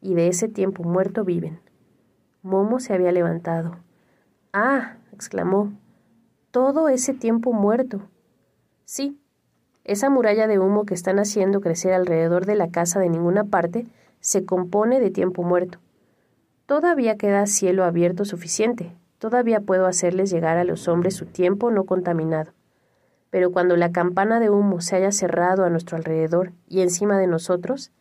y 0.00 0.14
de 0.14 0.28
ese 0.28 0.48
tiempo 0.48 0.84
muerto 0.84 1.24
viven. 1.24 1.60
Momo 2.42 2.80
se 2.80 2.94
había 2.94 3.12
levantado. 3.12 3.76
Ah, 4.54 4.96
exclamó, 5.12 5.72
todo 6.52 6.88
ese 6.88 7.12
tiempo 7.12 7.52
muerto. 7.52 8.00
Sí, 8.86 9.20
esa 9.84 10.08
muralla 10.08 10.46
de 10.46 10.58
humo 10.58 10.86
que 10.86 10.94
están 10.94 11.18
haciendo 11.18 11.60
crecer 11.60 11.92
alrededor 11.92 12.46
de 12.46 12.54
la 12.54 12.70
casa 12.70 12.98
de 12.98 13.10
ninguna 13.10 13.44
parte 13.44 13.86
se 14.20 14.46
compone 14.46 15.00
de 15.00 15.10
tiempo 15.10 15.42
muerto. 15.42 15.80
Todavía 16.64 17.18
queda 17.18 17.46
cielo 17.46 17.84
abierto 17.84 18.24
suficiente, 18.24 18.96
todavía 19.18 19.60
puedo 19.60 19.84
hacerles 19.84 20.30
llegar 20.30 20.56
a 20.56 20.64
los 20.64 20.88
hombres 20.88 21.14
su 21.14 21.26
tiempo 21.26 21.70
no 21.70 21.84
contaminado. 21.84 22.52
Pero 23.28 23.52
cuando 23.52 23.76
la 23.76 23.92
campana 23.92 24.40
de 24.40 24.48
humo 24.48 24.80
se 24.80 24.96
haya 24.96 25.12
cerrado 25.12 25.64
a 25.64 25.70
nuestro 25.70 25.98
alrededor 25.98 26.52
y 26.66 26.80
encima 26.80 27.18
de 27.18 27.26
nosotros, 27.26 27.92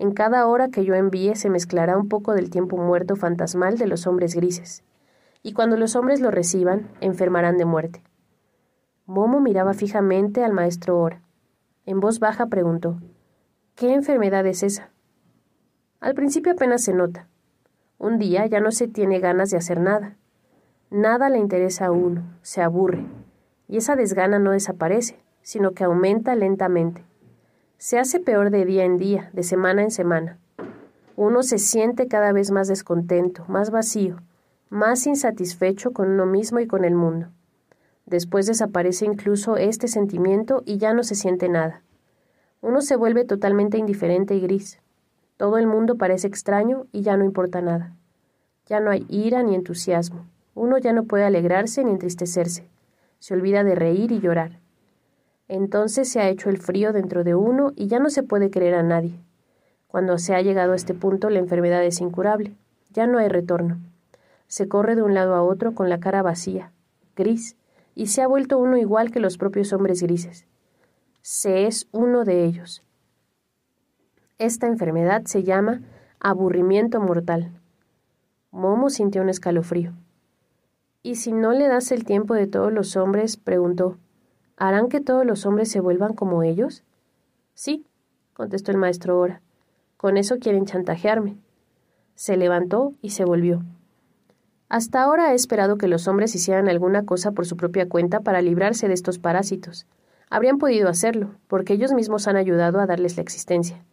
en 0.00 0.10
cada 0.10 0.48
hora 0.48 0.68
que 0.68 0.84
yo 0.84 0.96
envíe 0.96 1.36
se 1.36 1.48
mezclará 1.48 1.96
un 1.96 2.08
poco 2.08 2.34
del 2.34 2.50
tiempo 2.50 2.76
muerto 2.76 3.14
fantasmal 3.14 3.78
de 3.78 3.86
los 3.86 4.08
hombres 4.08 4.34
grises 4.34 4.82
y 5.42 5.52
cuando 5.52 5.76
los 5.76 5.96
hombres 5.96 6.20
lo 6.20 6.30
reciban, 6.30 6.88
enfermarán 7.00 7.58
de 7.58 7.64
muerte. 7.64 8.02
Momo 9.06 9.40
miraba 9.40 9.74
fijamente 9.74 10.44
al 10.44 10.52
maestro 10.52 10.98
Ora. 10.98 11.22
En 11.84 12.00
voz 12.00 12.20
baja 12.20 12.46
preguntó, 12.46 13.00
¿Qué 13.74 13.92
enfermedad 13.92 14.46
es 14.46 14.62
esa? 14.62 14.90
Al 16.00 16.14
principio 16.14 16.52
apenas 16.52 16.82
se 16.82 16.92
nota. 16.92 17.26
Un 17.98 18.18
día 18.18 18.46
ya 18.46 18.60
no 18.60 18.70
se 18.70 18.86
tiene 18.86 19.18
ganas 19.18 19.50
de 19.50 19.56
hacer 19.56 19.80
nada. 19.80 20.16
Nada 20.90 21.28
le 21.30 21.38
interesa 21.38 21.86
a 21.86 21.90
uno, 21.90 22.22
se 22.42 22.62
aburre, 22.62 23.04
y 23.66 23.78
esa 23.78 23.96
desgana 23.96 24.38
no 24.38 24.50
desaparece, 24.50 25.18
sino 25.42 25.72
que 25.72 25.84
aumenta 25.84 26.34
lentamente. 26.34 27.04
Se 27.78 27.98
hace 27.98 28.20
peor 28.20 28.50
de 28.50 28.64
día 28.64 28.84
en 28.84 28.98
día, 28.98 29.30
de 29.32 29.42
semana 29.42 29.82
en 29.82 29.90
semana. 29.90 30.38
Uno 31.16 31.42
se 31.42 31.58
siente 31.58 32.08
cada 32.08 32.32
vez 32.32 32.50
más 32.50 32.68
descontento, 32.68 33.44
más 33.48 33.70
vacío, 33.70 34.18
más 34.72 35.06
insatisfecho 35.06 35.92
con 35.92 36.08
uno 36.08 36.24
mismo 36.24 36.58
y 36.58 36.66
con 36.66 36.86
el 36.86 36.94
mundo. 36.94 37.28
Después 38.06 38.46
desaparece 38.46 39.04
incluso 39.04 39.58
este 39.58 39.86
sentimiento 39.86 40.62
y 40.64 40.78
ya 40.78 40.94
no 40.94 41.02
se 41.02 41.14
siente 41.14 41.50
nada. 41.50 41.82
Uno 42.62 42.80
se 42.80 42.96
vuelve 42.96 43.26
totalmente 43.26 43.76
indiferente 43.76 44.34
y 44.34 44.40
gris. 44.40 44.80
Todo 45.36 45.58
el 45.58 45.66
mundo 45.66 45.98
parece 45.98 46.26
extraño 46.26 46.86
y 46.90 47.02
ya 47.02 47.18
no 47.18 47.24
importa 47.26 47.60
nada. 47.60 47.94
Ya 48.64 48.80
no 48.80 48.90
hay 48.90 49.04
ira 49.10 49.42
ni 49.42 49.54
entusiasmo. 49.54 50.24
Uno 50.54 50.78
ya 50.78 50.94
no 50.94 51.04
puede 51.04 51.24
alegrarse 51.24 51.84
ni 51.84 51.90
entristecerse. 51.90 52.70
Se 53.18 53.34
olvida 53.34 53.64
de 53.64 53.74
reír 53.74 54.10
y 54.10 54.20
llorar. 54.20 54.58
Entonces 55.48 56.08
se 56.08 56.20
ha 56.20 56.30
hecho 56.30 56.48
el 56.48 56.56
frío 56.56 56.94
dentro 56.94 57.24
de 57.24 57.34
uno 57.34 57.72
y 57.76 57.88
ya 57.88 57.98
no 57.98 58.08
se 58.08 58.22
puede 58.22 58.50
creer 58.50 58.76
a 58.76 58.82
nadie. 58.82 59.20
Cuando 59.86 60.16
se 60.16 60.34
ha 60.34 60.40
llegado 60.40 60.72
a 60.72 60.76
este 60.76 60.94
punto 60.94 61.28
la 61.28 61.40
enfermedad 61.40 61.84
es 61.84 62.00
incurable. 62.00 62.56
Ya 62.88 63.06
no 63.06 63.18
hay 63.18 63.28
retorno. 63.28 63.76
Se 64.52 64.68
corre 64.68 64.96
de 64.96 65.02
un 65.02 65.14
lado 65.14 65.34
a 65.34 65.42
otro 65.42 65.74
con 65.74 65.88
la 65.88 65.98
cara 65.98 66.20
vacía, 66.20 66.72
gris, 67.16 67.56
y 67.94 68.08
se 68.08 68.20
ha 68.20 68.26
vuelto 68.26 68.58
uno 68.58 68.76
igual 68.76 69.10
que 69.10 69.18
los 69.18 69.38
propios 69.38 69.72
hombres 69.72 70.02
grises. 70.02 70.46
Se 71.22 71.66
es 71.66 71.88
uno 71.90 72.24
de 72.24 72.44
ellos. 72.44 72.82
Esta 74.36 74.66
enfermedad 74.66 75.22
se 75.24 75.42
llama 75.42 75.80
aburrimiento 76.20 77.00
mortal. 77.00 77.50
Momo 78.50 78.90
sintió 78.90 79.22
un 79.22 79.30
escalofrío. 79.30 79.94
¿Y 81.02 81.14
si 81.14 81.32
no 81.32 81.52
le 81.52 81.66
das 81.66 81.90
el 81.90 82.04
tiempo 82.04 82.34
de 82.34 82.46
todos 82.46 82.70
los 82.70 82.94
hombres? 82.94 83.38
preguntó. 83.38 83.96
¿Harán 84.58 84.90
que 84.90 85.00
todos 85.00 85.24
los 85.24 85.46
hombres 85.46 85.70
se 85.70 85.80
vuelvan 85.80 86.12
como 86.12 86.42
ellos? 86.42 86.84
Sí, 87.54 87.86
contestó 88.34 88.70
el 88.70 88.76
maestro 88.76 89.18
Ora. 89.18 89.40
Con 89.96 90.18
eso 90.18 90.36
quieren 90.38 90.66
chantajearme. 90.66 91.38
Se 92.16 92.36
levantó 92.36 92.92
y 93.00 93.12
se 93.12 93.24
volvió. 93.24 93.62
Hasta 94.72 95.02
ahora 95.02 95.32
he 95.32 95.34
esperado 95.34 95.76
que 95.76 95.86
los 95.86 96.08
hombres 96.08 96.34
hicieran 96.34 96.66
alguna 96.66 97.04
cosa 97.04 97.32
por 97.32 97.44
su 97.44 97.58
propia 97.58 97.90
cuenta 97.90 98.20
para 98.20 98.40
librarse 98.40 98.88
de 98.88 98.94
estos 98.94 99.18
parásitos. 99.18 99.84
Habrían 100.30 100.56
podido 100.56 100.88
hacerlo, 100.88 101.34
porque 101.46 101.74
ellos 101.74 101.92
mismos 101.92 102.26
han 102.26 102.36
ayudado 102.36 102.80
a 102.80 102.86
darles 102.86 103.18
la 103.18 103.22
existencia. 103.22 103.84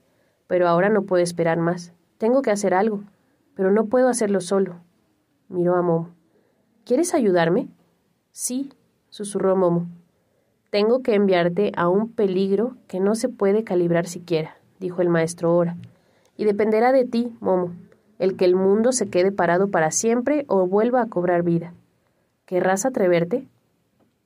Pero 0.48 0.70
ahora 0.70 0.88
no 0.88 1.02
puedo 1.02 1.22
esperar 1.22 1.58
más. 1.58 1.92
Tengo 2.18 2.42
que 2.42 2.52
hacer 2.52 2.74
algo, 2.74 3.04
pero 3.56 3.74
no 3.74 3.88
puedo 3.88 4.08
hacerlo 4.08 4.40
solo. 4.40 4.80
Miró 5.50 5.76
a 5.76 5.82
Momo. 5.82 6.16
¿Quieres 6.86 7.14
ayudarme? 7.14 7.68
Sí, 8.32 8.72
susurró 9.10 9.58
Momo. 9.58 9.90
Tengo 10.70 11.02
que 11.04 11.14
enviarte 11.14 11.74
a 11.76 11.90
un 11.90 12.10
peligro 12.14 12.78
que 12.88 13.02
no 13.02 13.16
se 13.16 13.28
puede 13.28 13.66
calibrar 13.66 14.08
siquiera, 14.08 14.56
dijo 14.80 15.02
el 15.02 15.10
maestro 15.10 15.54
Ora. 15.54 15.76
Y 16.38 16.46
dependerá 16.46 16.94
de 16.94 17.04
ti, 17.04 17.36
Momo 17.42 17.74
el 18.20 18.36
que 18.36 18.46
el 18.46 18.56
mundo 18.56 18.92
se 18.92 19.10
quede 19.10 19.32
parado 19.32 19.70
para 19.70 19.92
siempre 19.92 20.46
o 20.48 20.68
vuelva 20.68 21.02
a 21.02 21.08
cobrar 21.08 21.42
vida. 21.42 21.74
¿Querrás 22.46 22.86
atreverte? 22.86 23.48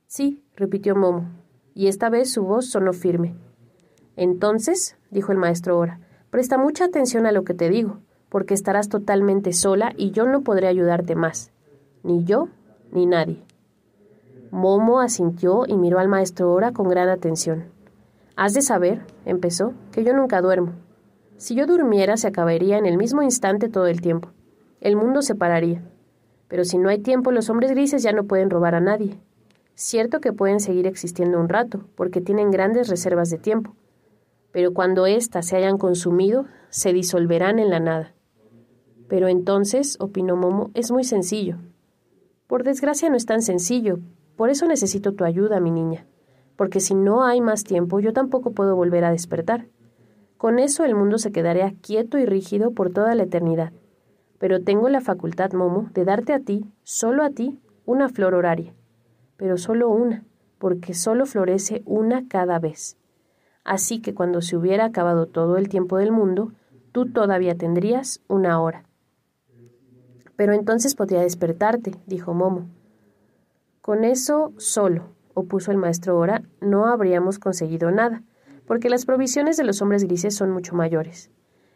Sí, 0.08 0.44
repitió 0.56 0.96
Momo, 0.96 1.30
y 1.74 1.88
esta 1.88 2.10
vez 2.10 2.32
su 2.32 2.44
voz 2.44 2.66
sonó 2.66 2.94
firme. 2.94 3.36
Entonces, 4.16 4.98
dijo 5.12 5.32
el 5.32 5.38
maestro 5.38 5.78
Ora, 5.78 6.00
presta 6.30 6.58
mucha 6.58 6.86
atención 6.86 7.26
a 7.26 7.32
lo 7.32 7.44
que 7.44 7.54
te 7.54 7.70
digo, 7.70 8.00
porque 8.30 8.54
estarás 8.54 8.90
totalmente 8.90 9.54
sola 9.54 9.94
y 9.96 10.12
yo 10.12 10.26
no 10.26 10.42
podré 10.42 10.68
ayudarte 10.68 11.16
más. 11.16 11.52
Ni 12.04 12.24
yo, 12.24 12.50
ni 12.92 13.06
nadie. 13.06 13.44
Momo 14.52 15.00
asintió 15.00 15.66
y 15.68 15.78
miró 15.78 16.00
al 16.00 16.08
maestro 16.08 16.52
Ora 16.52 16.72
con 16.74 16.90
gran 16.90 17.10
atención. 17.10 17.66
Has 18.36 18.54
de 18.54 18.62
saber, 18.62 19.02
empezó, 19.26 19.74
que 19.92 20.04
yo 20.04 20.14
nunca 20.14 20.42
duermo. 20.42 20.74
Si 21.38 21.56
yo 21.56 21.66
durmiera, 21.66 22.18
se 22.18 22.28
acabaría 22.28 22.78
en 22.78 22.86
el 22.86 22.98
mismo 22.98 23.22
instante 23.22 23.70
todo 23.70 23.88
el 23.88 24.02
tiempo. 24.02 24.30
El 24.82 24.96
mundo 24.96 25.22
se 25.22 25.36
pararía. 25.36 25.84
Pero 26.48 26.64
si 26.64 26.78
no 26.78 26.90
hay 26.90 27.00
tiempo, 27.00 27.32
los 27.32 27.50
hombres 27.50 27.72
grises 27.72 28.04
ya 28.04 28.12
no 28.12 28.26
pueden 28.26 28.50
robar 28.50 28.76
a 28.76 28.80
nadie. 28.80 29.20
Cierto 29.76 30.22
que 30.22 30.34
pueden 30.34 30.60
seguir 30.60 30.86
existiendo 30.86 31.40
un 31.40 31.50
rato, 31.50 31.86
porque 31.96 32.22
tienen 32.22 32.52
grandes 32.52 32.88
reservas 32.90 33.30
de 33.30 33.40
tiempo. 33.40 33.76
Pero 34.52 34.74
cuando 34.74 35.08
éstas 35.08 35.48
se 35.48 35.58
hayan 35.58 35.78
consumido, 35.78 36.46
se 36.70 36.94
disolverán 36.94 37.60
en 37.60 37.70
la 37.70 37.80
nada. 37.80 38.14
Pero 39.08 39.28
entonces, 39.28 39.98
opinó 40.00 40.36
Momo, 40.36 40.70
es 40.76 40.92
muy 40.92 41.04
sencillo. 41.04 41.58
Por 42.48 42.64
desgracia 42.64 43.10
no 43.10 43.16
es 43.16 43.26
tan 43.26 43.42
sencillo, 43.42 44.00
por 44.36 44.50
eso 44.50 44.68
necesito 44.68 45.14
tu 45.14 45.24
ayuda, 45.24 45.60
mi 45.60 45.72
niña, 45.72 46.06
porque 46.56 46.80
si 46.80 46.96
no 46.96 47.24
hay 47.24 47.42
más 47.42 47.64
tiempo, 47.64 48.00
yo 48.00 48.14
tampoco 48.14 48.52
puedo 48.52 48.76
volver 48.76 49.06
a 49.06 49.12
despertar. 49.12 49.68
Con 50.44 50.60
eso 50.60 50.84
el 50.84 50.94
mundo 50.94 51.20
se 51.20 51.32
quedaría 51.32 51.74
quieto 51.82 52.18
y 52.18 52.26
rígido 52.26 52.72
por 52.72 52.92
toda 52.92 53.16
la 53.16 53.24
eternidad. 53.24 53.72
Pero 54.40 54.62
tengo 54.62 54.90
la 54.90 55.00
facultad, 55.00 55.54
Momo, 55.54 55.90
de 55.94 56.04
darte 56.04 56.34
a 56.34 56.42
ti, 56.42 56.66
solo 56.84 57.24
a 57.24 57.30
ti, 57.30 57.62
una 57.86 58.10
flor 58.10 58.34
horaria. 58.34 58.74
Pero 59.38 59.58
solo 59.58 59.88
una, 59.88 60.26
porque 60.58 60.96
solo 60.96 61.26
florece 61.26 61.82
una 61.86 62.28
cada 62.28 62.60
vez. 62.60 62.98
Así 63.64 64.02
que 64.02 64.14
cuando 64.14 64.42
se 64.42 64.58
hubiera 64.58 64.84
acabado 64.84 65.28
todo 65.28 65.56
el 65.56 65.70
tiempo 65.70 65.96
del 65.96 66.12
mundo, 66.12 66.52
tú 66.92 67.10
todavía 67.10 67.56
tendrías 67.56 68.20
una 68.28 68.60
hora. 68.60 68.84
Pero 70.36 70.52
entonces 70.52 70.94
podría 70.94 71.22
despertarte, 71.22 71.96
dijo 72.06 72.34
Momo. 72.34 72.68
Con 73.80 74.04
eso 74.04 74.52
solo, 74.58 75.06
opuso 75.36 75.72
el 75.72 75.78
maestro 75.78 76.18
Ora, 76.18 76.44
no 76.60 76.88
habríamos 76.88 77.40
conseguido 77.40 77.92
nada 77.92 78.24
porque 78.66 78.90
las 78.90 79.06
provisiones 79.06 79.58
de 79.58 79.64
los 79.64 79.82
hombres 79.82 80.04
grises 80.04 80.36
son 80.36 80.52
mucho 80.52 80.76
mayores. 80.76 81.32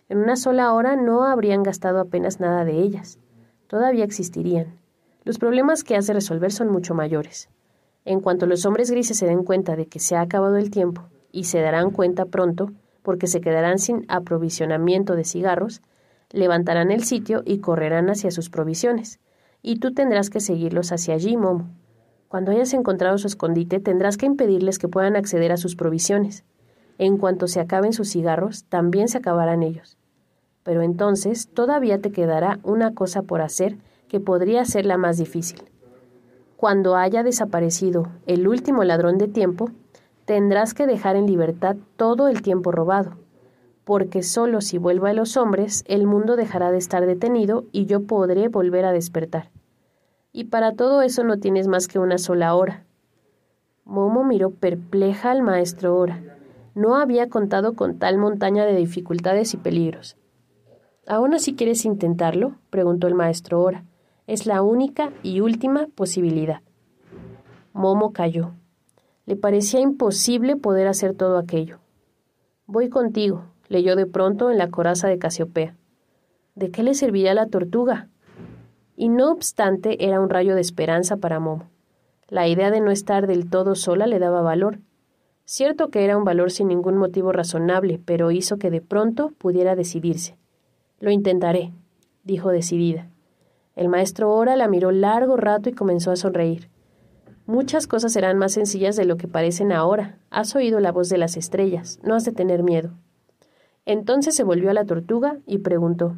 En 0.10 0.20
una 0.20 0.36
sola 0.36 0.74
hora 0.74 0.96
no 0.96 1.26
habrían 1.26 1.64
gastado 1.64 2.00
apenas 2.00 2.40
nada 2.40 2.64
de 2.64 2.80
ellas. 2.80 3.20
Todavía 3.68 4.06
existirían. 4.06 4.80
Los 5.24 5.40
problemas 5.40 5.84
que 5.84 5.96
has 5.96 6.08
de 6.08 6.14
resolver 6.14 6.52
son 6.52 6.72
mucho 6.72 6.94
mayores. 6.94 7.50
En 8.06 8.22
cuanto 8.22 8.46
los 8.46 8.66
hombres 8.66 8.90
grises 8.90 9.18
se 9.18 9.26
den 9.26 9.44
cuenta 9.44 9.76
de 9.76 9.88
que 9.88 10.00
se 10.00 10.16
ha 10.16 10.22
acabado 10.22 10.56
el 10.56 10.72
tiempo, 10.72 11.10
y 11.34 11.44
se 11.44 11.60
darán 11.60 11.92
cuenta 11.92 12.26
pronto, 12.26 12.72
porque 13.04 13.28
se 13.28 13.42
quedarán 13.42 13.80
sin 13.80 14.06
aprovisionamiento 14.08 15.16
de 15.16 15.26
cigarros, 15.26 15.82
levantarán 16.32 16.92
el 16.92 17.04
sitio 17.04 17.42
y 17.46 17.60
correrán 17.60 18.10
hacia 18.10 18.32
sus 18.32 18.50
provisiones. 18.50 19.20
Y 19.62 19.80
tú 19.80 19.94
tendrás 19.94 20.30
que 20.30 20.40
seguirlos 20.40 20.92
hacia 20.92 21.16
allí, 21.16 21.36
Momo. 21.36 21.70
Cuando 22.28 22.52
hayas 22.52 22.74
encontrado 22.74 23.18
su 23.18 23.28
escondite, 23.28 23.80
tendrás 23.80 24.18
que 24.18 24.26
impedirles 24.26 24.80
que 24.80 24.88
puedan 24.88 25.16
acceder 25.16 25.52
a 25.52 25.58
sus 25.58 25.76
provisiones. 25.76 26.44
En 27.00 27.18
cuanto 27.18 27.48
se 27.48 27.60
acaben 27.60 27.94
sus 27.94 28.10
cigarros, 28.10 28.64
también 28.66 29.08
se 29.08 29.20
acabarán 29.20 29.62
ellos. 29.62 29.98
Pero 30.64 30.82
entonces 30.82 31.48
todavía 31.48 32.02
te 32.02 32.12
quedará 32.12 32.60
una 32.64 32.94
cosa 32.94 33.22
por 33.22 33.42
hacer 33.42 33.78
que 34.08 34.20
podría 34.20 34.66
ser 34.66 34.86
la 34.86 34.98
más 34.98 35.18
difícil. 35.18 35.64
Cuando 36.56 36.96
haya 36.96 37.22
desaparecido 37.22 38.08
el 38.26 38.48
último 38.48 38.84
ladrón 38.84 39.20
de 39.20 39.28
tiempo, 39.28 39.70
tendrás 40.26 40.74
que 40.74 40.88
dejar 40.88 41.16
en 41.16 41.28
libertad 41.28 41.78
todo 41.98 42.30
el 42.30 42.42
tiempo 42.42 42.72
robado, 42.72 43.12
porque 43.84 44.24
solo 44.24 44.62
si 44.62 44.80
vuelvo 44.80 45.06
a 45.06 45.14
los 45.14 45.38
hombres 45.38 45.84
el 45.88 46.08
mundo 46.08 46.36
dejará 46.36 46.72
de 46.72 46.80
estar 46.80 47.06
detenido 47.06 47.66
y 47.72 47.86
yo 47.86 48.04
podré 48.08 48.48
volver 48.48 48.86
a 48.86 48.92
despertar. 48.92 49.52
Y 50.34 50.46
para 50.46 50.74
todo 50.74 51.04
eso 51.04 51.24
no 51.24 51.38
tienes 51.38 51.68
más 51.68 51.88
que 51.88 52.00
una 52.00 52.18
sola 52.18 52.56
hora. 52.56 52.86
Momo 53.86 54.24
miró 54.24 54.50
perpleja 54.50 55.32
al 55.32 55.44
maestro 55.44 55.96
Ora 55.96 56.37
no 56.78 56.96
había 56.96 57.28
contado 57.28 57.74
con 57.74 57.98
tal 57.98 58.20
montaña 58.20 58.64
de 58.64 58.76
dificultades 58.76 59.56
y 59.56 59.58
peligros. 59.58 60.16
¿Aún 61.08 61.34
así 61.34 61.56
quieres 61.56 61.86
intentarlo? 61.86 62.60
preguntó 62.70 63.08
el 63.08 63.16
maestro 63.16 63.62
Ora. 63.62 63.84
Es 64.28 64.46
la 64.46 64.62
única 64.62 65.12
y 65.24 65.40
última 65.40 65.88
posibilidad. 65.88 66.62
Momo 67.74 68.14
cayó. 68.14 68.52
Le 69.26 69.36
parecía 69.36 69.80
imposible 69.80 70.56
poder 70.56 70.88
hacer 70.88 71.16
todo 71.16 71.40
aquello. 71.40 71.80
Voy 72.68 72.90
contigo, 72.90 73.46
leyó 73.70 73.96
de 73.96 74.06
pronto 74.06 74.52
en 74.52 74.60
la 74.60 74.70
coraza 74.70 75.08
de 75.08 75.18
Casiopea. 75.18 75.76
¿De 76.54 76.70
qué 76.70 76.84
le 76.84 76.94
serviría 76.94 77.34
la 77.34 77.48
tortuga? 77.48 78.08
Y 78.96 79.10
no 79.10 79.32
obstante 79.32 80.06
era 80.06 80.20
un 80.20 80.30
rayo 80.30 80.54
de 80.54 80.62
esperanza 80.62 81.18
para 81.18 81.40
Momo. 81.40 81.72
La 82.28 82.48
idea 82.48 82.70
de 82.70 82.82
no 82.82 82.92
estar 82.92 83.26
del 83.26 83.50
todo 83.50 83.74
sola 83.74 84.06
le 84.06 84.20
daba 84.20 84.42
valor, 84.42 84.80
Cierto 85.50 85.88
que 85.92 86.04
era 86.04 86.18
un 86.18 86.26
valor 86.26 86.52
sin 86.52 86.68
ningún 86.68 86.98
motivo 86.98 87.32
razonable, 87.32 88.02
pero 88.04 88.32
hizo 88.32 88.58
que 88.58 88.70
de 88.70 88.82
pronto 88.82 89.32
pudiera 89.38 89.78
decidirse. 89.78 90.36
Lo 91.00 91.10
intentaré, 91.10 91.72
dijo 92.26 92.50
decidida. 92.50 93.10
El 93.74 93.88
maestro 93.88 94.30
Ora 94.30 94.58
la 94.58 94.68
miró 94.68 94.92
largo 94.92 95.38
rato 95.38 95.70
y 95.70 95.72
comenzó 95.72 96.12
a 96.12 96.18
sonreír. 96.18 96.70
Muchas 97.46 97.88
cosas 97.88 98.12
serán 98.12 98.38
más 98.38 98.52
sencillas 98.52 98.98
de 98.98 99.06
lo 99.06 99.16
que 99.16 99.30
parecen 99.30 99.72
ahora. 99.72 100.20
Has 100.32 100.54
oído 100.54 100.82
la 100.82 100.92
voz 100.92 101.08
de 101.08 101.18
las 101.18 101.38
estrellas, 101.38 101.98
no 102.04 102.16
has 102.16 102.26
de 102.26 102.34
tener 102.34 102.62
miedo. 102.62 102.92
Entonces 103.86 104.36
se 104.36 104.44
volvió 104.44 104.70
a 104.70 104.74
la 104.74 104.84
tortuga 104.84 105.38
y 105.46 105.60
preguntó 105.60 106.18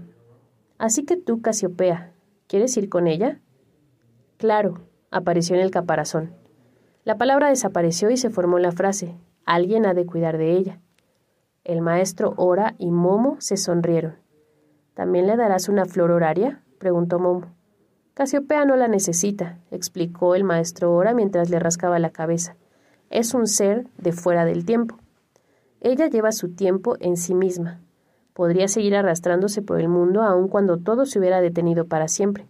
Así 0.79 1.05
que 1.05 1.17
tú, 1.17 1.39
Casiopea, 1.39 2.13
¿quieres 2.47 2.75
ir 2.77 2.89
con 2.89 3.05
ella? 3.05 3.39
Claro, 4.37 4.85
apareció 5.11 5.55
en 5.55 5.61
el 5.61 5.69
caparazón. 5.69 6.33
La 7.03 7.17
palabra 7.17 7.49
desapareció 7.49 8.09
y 8.09 8.17
se 8.17 8.29
formó 8.29 8.59
la 8.59 8.71
frase 8.71 9.15
Alguien 9.45 9.87
ha 9.87 9.93
de 9.95 10.05
cuidar 10.05 10.37
de 10.37 10.51
ella. 10.51 10.79
El 11.63 11.81
maestro 11.81 12.33
Ora 12.37 12.75
y 12.77 12.91
Momo 12.91 13.37
se 13.39 13.57
sonrieron. 13.57 14.15
¿También 14.93 15.25
le 15.25 15.37
darás 15.37 15.69
una 15.69 15.85
flor 15.85 16.11
horaria? 16.11 16.61
preguntó 16.77 17.17
Momo. 17.17 17.47
Casiopea 18.13 18.65
no 18.65 18.75
la 18.75 18.87
necesita, 18.87 19.57
explicó 19.71 20.35
el 20.35 20.43
maestro 20.43 20.93
Ora 20.93 21.13
mientras 21.13 21.49
le 21.49 21.57
rascaba 21.57 21.99
la 21.99 22.11
cabeza. 22.11 22.57
Es 23.09 23.33
un 23.33 23.47
ser 23.47 23.87
de 23.97 24.11
fuera 24.11 24.45
del 24.45 24.65
tiempo. 24.65 24.99
Ella 25.81 26.07
lleva 26.07 26.31
su 26.31 26.53
tiempo 26.53 26.95
en 26.99 27.17
sí 27.17 27.33
misma. 27.33 27.79
Podría 28.33 28.67
seguir 28.67 28.95
arrastrándose 28.95 29.61
por 29.61 29.79
el 29.79 29.87
mundo 29.87 30.21
aun 30.21 30.47
cuando 30.47 30.77
todo 30.77 31.05
se 31.05 31.17
hubiera 31.17 31.41
detenido 31.41 31.87
para 31.87 32.07
siempre. 32.07 32.45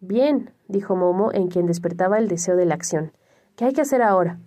Bien, 0.00 0.50
dijo 0.66 0.96
Momo, 0.96 1.32
en 1.32 1.48
quien 1.48 1.66
despertaba 1.66 2.18
el 2.18 2.26
deseo 2.26 2.56
de 2.56 2.66
la 2.66 2.74
acción. 2.74 3.12
¿Qué 3.56 3.64
hay 3.64 3.72
que 3.72 3.80
hacer 3.80 4.02
ahora? 4.02 4.38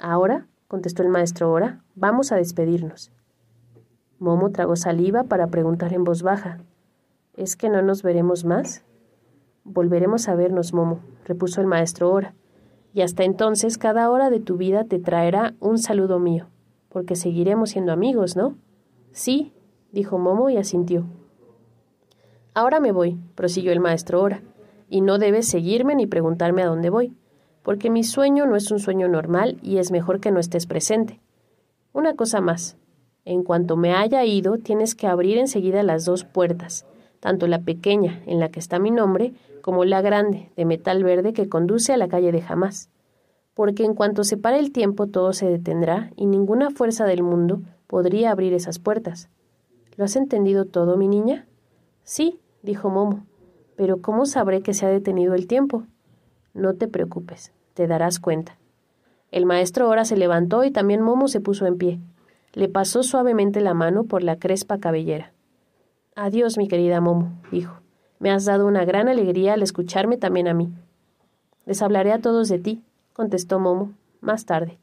¿Ahora? 0.00 0.46
contestó 0.66 1.02
el 1.02 1.10
maestro 1.10 1.52
Ora. 1.52 1.84
Vamos 1.94 2.32
a 2.32 2.36
despedirnos. 2.36 3.12
Momo 4.18 4.50
tragó 4.50 4.76
saliva 4.76 5.24
para 5.24 5.48
preguntar 5.48 5.92
en 5.92 6.04
voz 6.04 6.22
baja. 6.22 6.58
¿Es 7.36 7.54
que 7.54 7.68
no 7.68 7.82
nos 7.82 8.02
veremos 8.02 8.46
más? 8.46 8.82
Volveremos 9.62 10.26
a 10.28 10.36
vernos, 10.36 10.72
Momo, 10.72 11.00
repuso 11.26 11.60
el 11.60 11.66
maestro 11.66 12.10
Ora. 12.10 12.34
Y 12.94 13.02
hasta 13.02 13.24
entonces 13.24 13.76
cada 13.76 14.10
hora 14.10 14.30
de 14.30 14.40
tu 14.40 14.56
vida 14.56 14.84
te 14.84 14.98
traerá 14.98 15.52
un 15.60 15.76
saludo 15.76 16.18
mío, 16.18 16.46
porque 16.88 17.16
seguiremos 17.16 17.70
siendo 17.70 17.92
amigos, 17.92 18.36
¿no? 18.36 18.56
Sí, 19.12 19.52
dijo 19.92 20.16
Momo 20.16 20.48
y 20.48 20.56
asintió. 20.56 21.04
Ahora 22.54 22.80
me 22.80 22.90
voy, 22.90 23.18
prosiguió 23.34 23.70
el 23.72 23.80
maestro 23.80 24.22
Ora, 24.22 24.40
y 24.88 25.02
no 25.02 25.18
debes 25.18 25.46
seguirme 25.46 25.94
ni 25.94 26.06
preguntarme 26.06 26.62
a 26.62 26.66
dónde 26.66 26.88
voy, 26.88 27.14
porque 27.64 27.90
mi 27.90 28.04
sueño 28.04 28.46
no 28.46 28.54
es 28.54 28.70
un 28.70 28.78
sueño 28.78 29.08
normal 29.08 29.58
y 29.62 29.78
es 29.78 29.90
mejor 29.90 30.20
que 30.20 30.30
no 30.30 30.38
estés 30.38 30.66
presente. 30.66 31.18
Una 31.92 32.14
cosa 32.14 32.40
más, 32.40 32.76
en 33.24 33.42
cuanto 33.42 33.76
me 33.76 33.94
haya 33.94 34.22
ido, 34.24 34.58
tienes 34.58 34.94
que 34.94 35.06
abrir 35.06 35.38
enseguida 35.38 35.82
las 35.82 36.04
dos 36.04 36.24
puertas, 36.24 36.84
tanto 37.20 37.46
la 37.46 37.62
pequeña, 37.62 38.22
en 38.26 38.38
la 38.38 38.50
que 38.50 38.60
está 38.60 38.78
mi 38.78 38.90
nombre, 38.90 39.32
como 39.62 39.86
la 39.86 40.02
grande, 40.02 40.50
de 40.56 40.66
metal 40.66 41.02
verde, 41.02 41.32
que 41.32 41.48
conduce 41.48 41.94
a 41.94 41.96
la 41.96 42.06
calle 42.06 42.32
de 42.32 42.42
Jamás. 42.42 42.90
Porque 43.54 43.84
en 43.84 43.94
cuanto 43.94 44.24
se 44.24 44.36
pare 44.36 44.58
el 44.58 44.70
tiempo 44.70 45.06
todo 45.06 45.32
se 45.32 45.48
detendrá 45.48 46.10
y 46.16 46.26
ninguna 46.26 46.70
fuerza 46.70 47.06
del 47.06 47.22
mundo 47.22 47.62
podría 47.86 48.30
abrir 48.30 48.52
esas 48.52 48.78
puertas. 48.78 49.30
¿Lo 49.96 50.04
has 50.04 50.16
entendido 50.16 50.66
todo, 50.66 50.98
mi 50.98 51.08
niña? 51.08 51.46
Sí, 52.02 52.40
dijo 52.62 52.90
Momo. 52.90 53.24
Pero 53.74 54.02
¿cómo 54.02 54.26
sabré 54.26 54.60
que 54.60 54.74
se 54.74 54.84
ha 54.84 54.90
detenido 54.90 55.34
el 55.34 55.46
tiempo? 55.46 55.84
No 56.54 56.74
te 56.74 56.86
preocupes, 56.86 57.52
te 57.74 57.88
darás 57.88 58.20
cuenta. 58.20 58.56
El 59.32 59.44
maestro 59.44 59.86
ahora 59.86 60.04
se 60.04 60.16
levantó 60.16 60.62
y 60.62 60.70
también 60.70 61.02
Momo 61.02 61.26
se 61.26 61.40
puso 61.40 61.66
en 61.66 61.76
pie. 61.76 61.98
Le 62.52 62.68
pasó 62.68 63.02
suavemente 63.02 63.60
la 63.60 63.74
mano 63.74 64.04
por 64.04 64.22
la 64.22 64.38
crespa 64.38 64.78
cabellera. 64.78 65.32
Adiós, 66.14 66.56
mi 66.56 66.68
querida 66.68 67.00
Momo, 67.00 67.32
dijo. 67.50 67.80
Me 68.20 68.30
has 68.30 68.44
dado 68.44 68.68
una 68.68 68.84
gran 68.84 69.08
alegría 69.08 69.54
al 69.54 69.62
escucharme 69.62 70.16
también 70.16 70.46
a 70.46 70.54
mí. 70.54 70.72
Les 71.66 71.82
hablaré 71.82 72.12
a 72.12 72.20
todos 72.20 72.48
de 72.48 72.60
ti, 72.60 72.84
contestó 73.12 73.58
Momo, 73.58 73.92
más 74.20 74.46
tarde. 74.46 74.78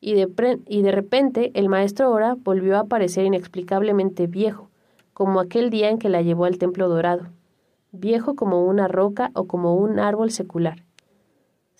Y 0.00 0.14
de, 0.14 0.60
y 0.66 0.80
de 0.80 0.92
repente 0.92 1.50
el 1.52 1.68
maestro 1.68 2.10
Ora 2.10 2.34
volvió 2.38 2.78
a 2.78 2.84
parecer 2.84 3.26
inexplicablemente 3.26 4.26
viejo, 4.26 4.70
como 5.12 5.40
aquel 5.40 5.68
día 5.68 5.90
en 5.90 5.98
que 5.98 6.08
la 6.08 6.22
llevó 6.22 6.46
al 6.46 6.56
templo 6.56 6.88
dorado, 6.88 7.26
viejo 7.92 8.34
como 8.34 8.64
una 8.64 8.88
roca 8.88 9.30
o 9.34 9.44
como 9.44 9.76
un 9.76 9.98
árbol 9.98 10.30
secular. 10.30 10.82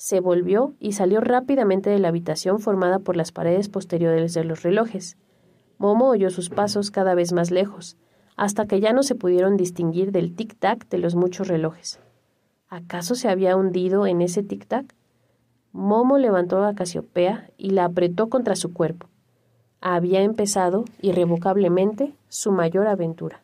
Se 0.04 0.20
volvió 0.20 0.74
y 0.80 0.92
salió 0.92 1.22
rápidamente 1.22 1.88
de 1.88 1.98
la 1.98 2.08
habitación 2.08 2.60
formada 2.60 2.98
por 2.98 3.16
las 3.16 3.32
paredes 3.32 3.70
posteriores 3.70 4.34
de 4.34 4.44
los 4.44 4.62
relojes. 4.62 5.16
Momo 5.78 6.10
oyó 6.10 6.28
sus 6.28 6.50
pasos 6.50 6.90
cada 6.90 7.14
vez 7.14 7.32
más 7.32 7.50
lejos, 7.50 7.96
hasta 8.36 8.66
que 8.66 8.80
ya 8.80 8.92
no 8.92 9.02
se 9.02 9.14
pudieron 9.14 9.56
distinguir 9.56 10.12
del 10.12 10.36
tic-tac 10.36 10.90
de 10.90 10.98
los 10.98 11.14
muchos 11.14 11.48
relojes. 11.48 12.00
¿Acaso 12.68 13.14
se 13.14 13.30
había 13.30 13.56
hundido 13.56 14.06
en 14.06 14.20
ese 14.20 14.42
tic-tac? 14.46 14.94
Momo 15.72 16.18
levantó 16.18 16.62
a 16.62 16.74
Casiopea 16.74 17.48
y 17.56 17.70
la 17.70 17.86
apretó 17.86 18.28
contra 18.28 18.56
su 18.56 18.74
cuerpo. 18.74 19.08
Había 19.80 20.20
empezado 20.20 20.84
irrevocablemente 21.00 22.12
su 22.28 22.52
mayor 22.52 22.88
aventura. 22.88 23.43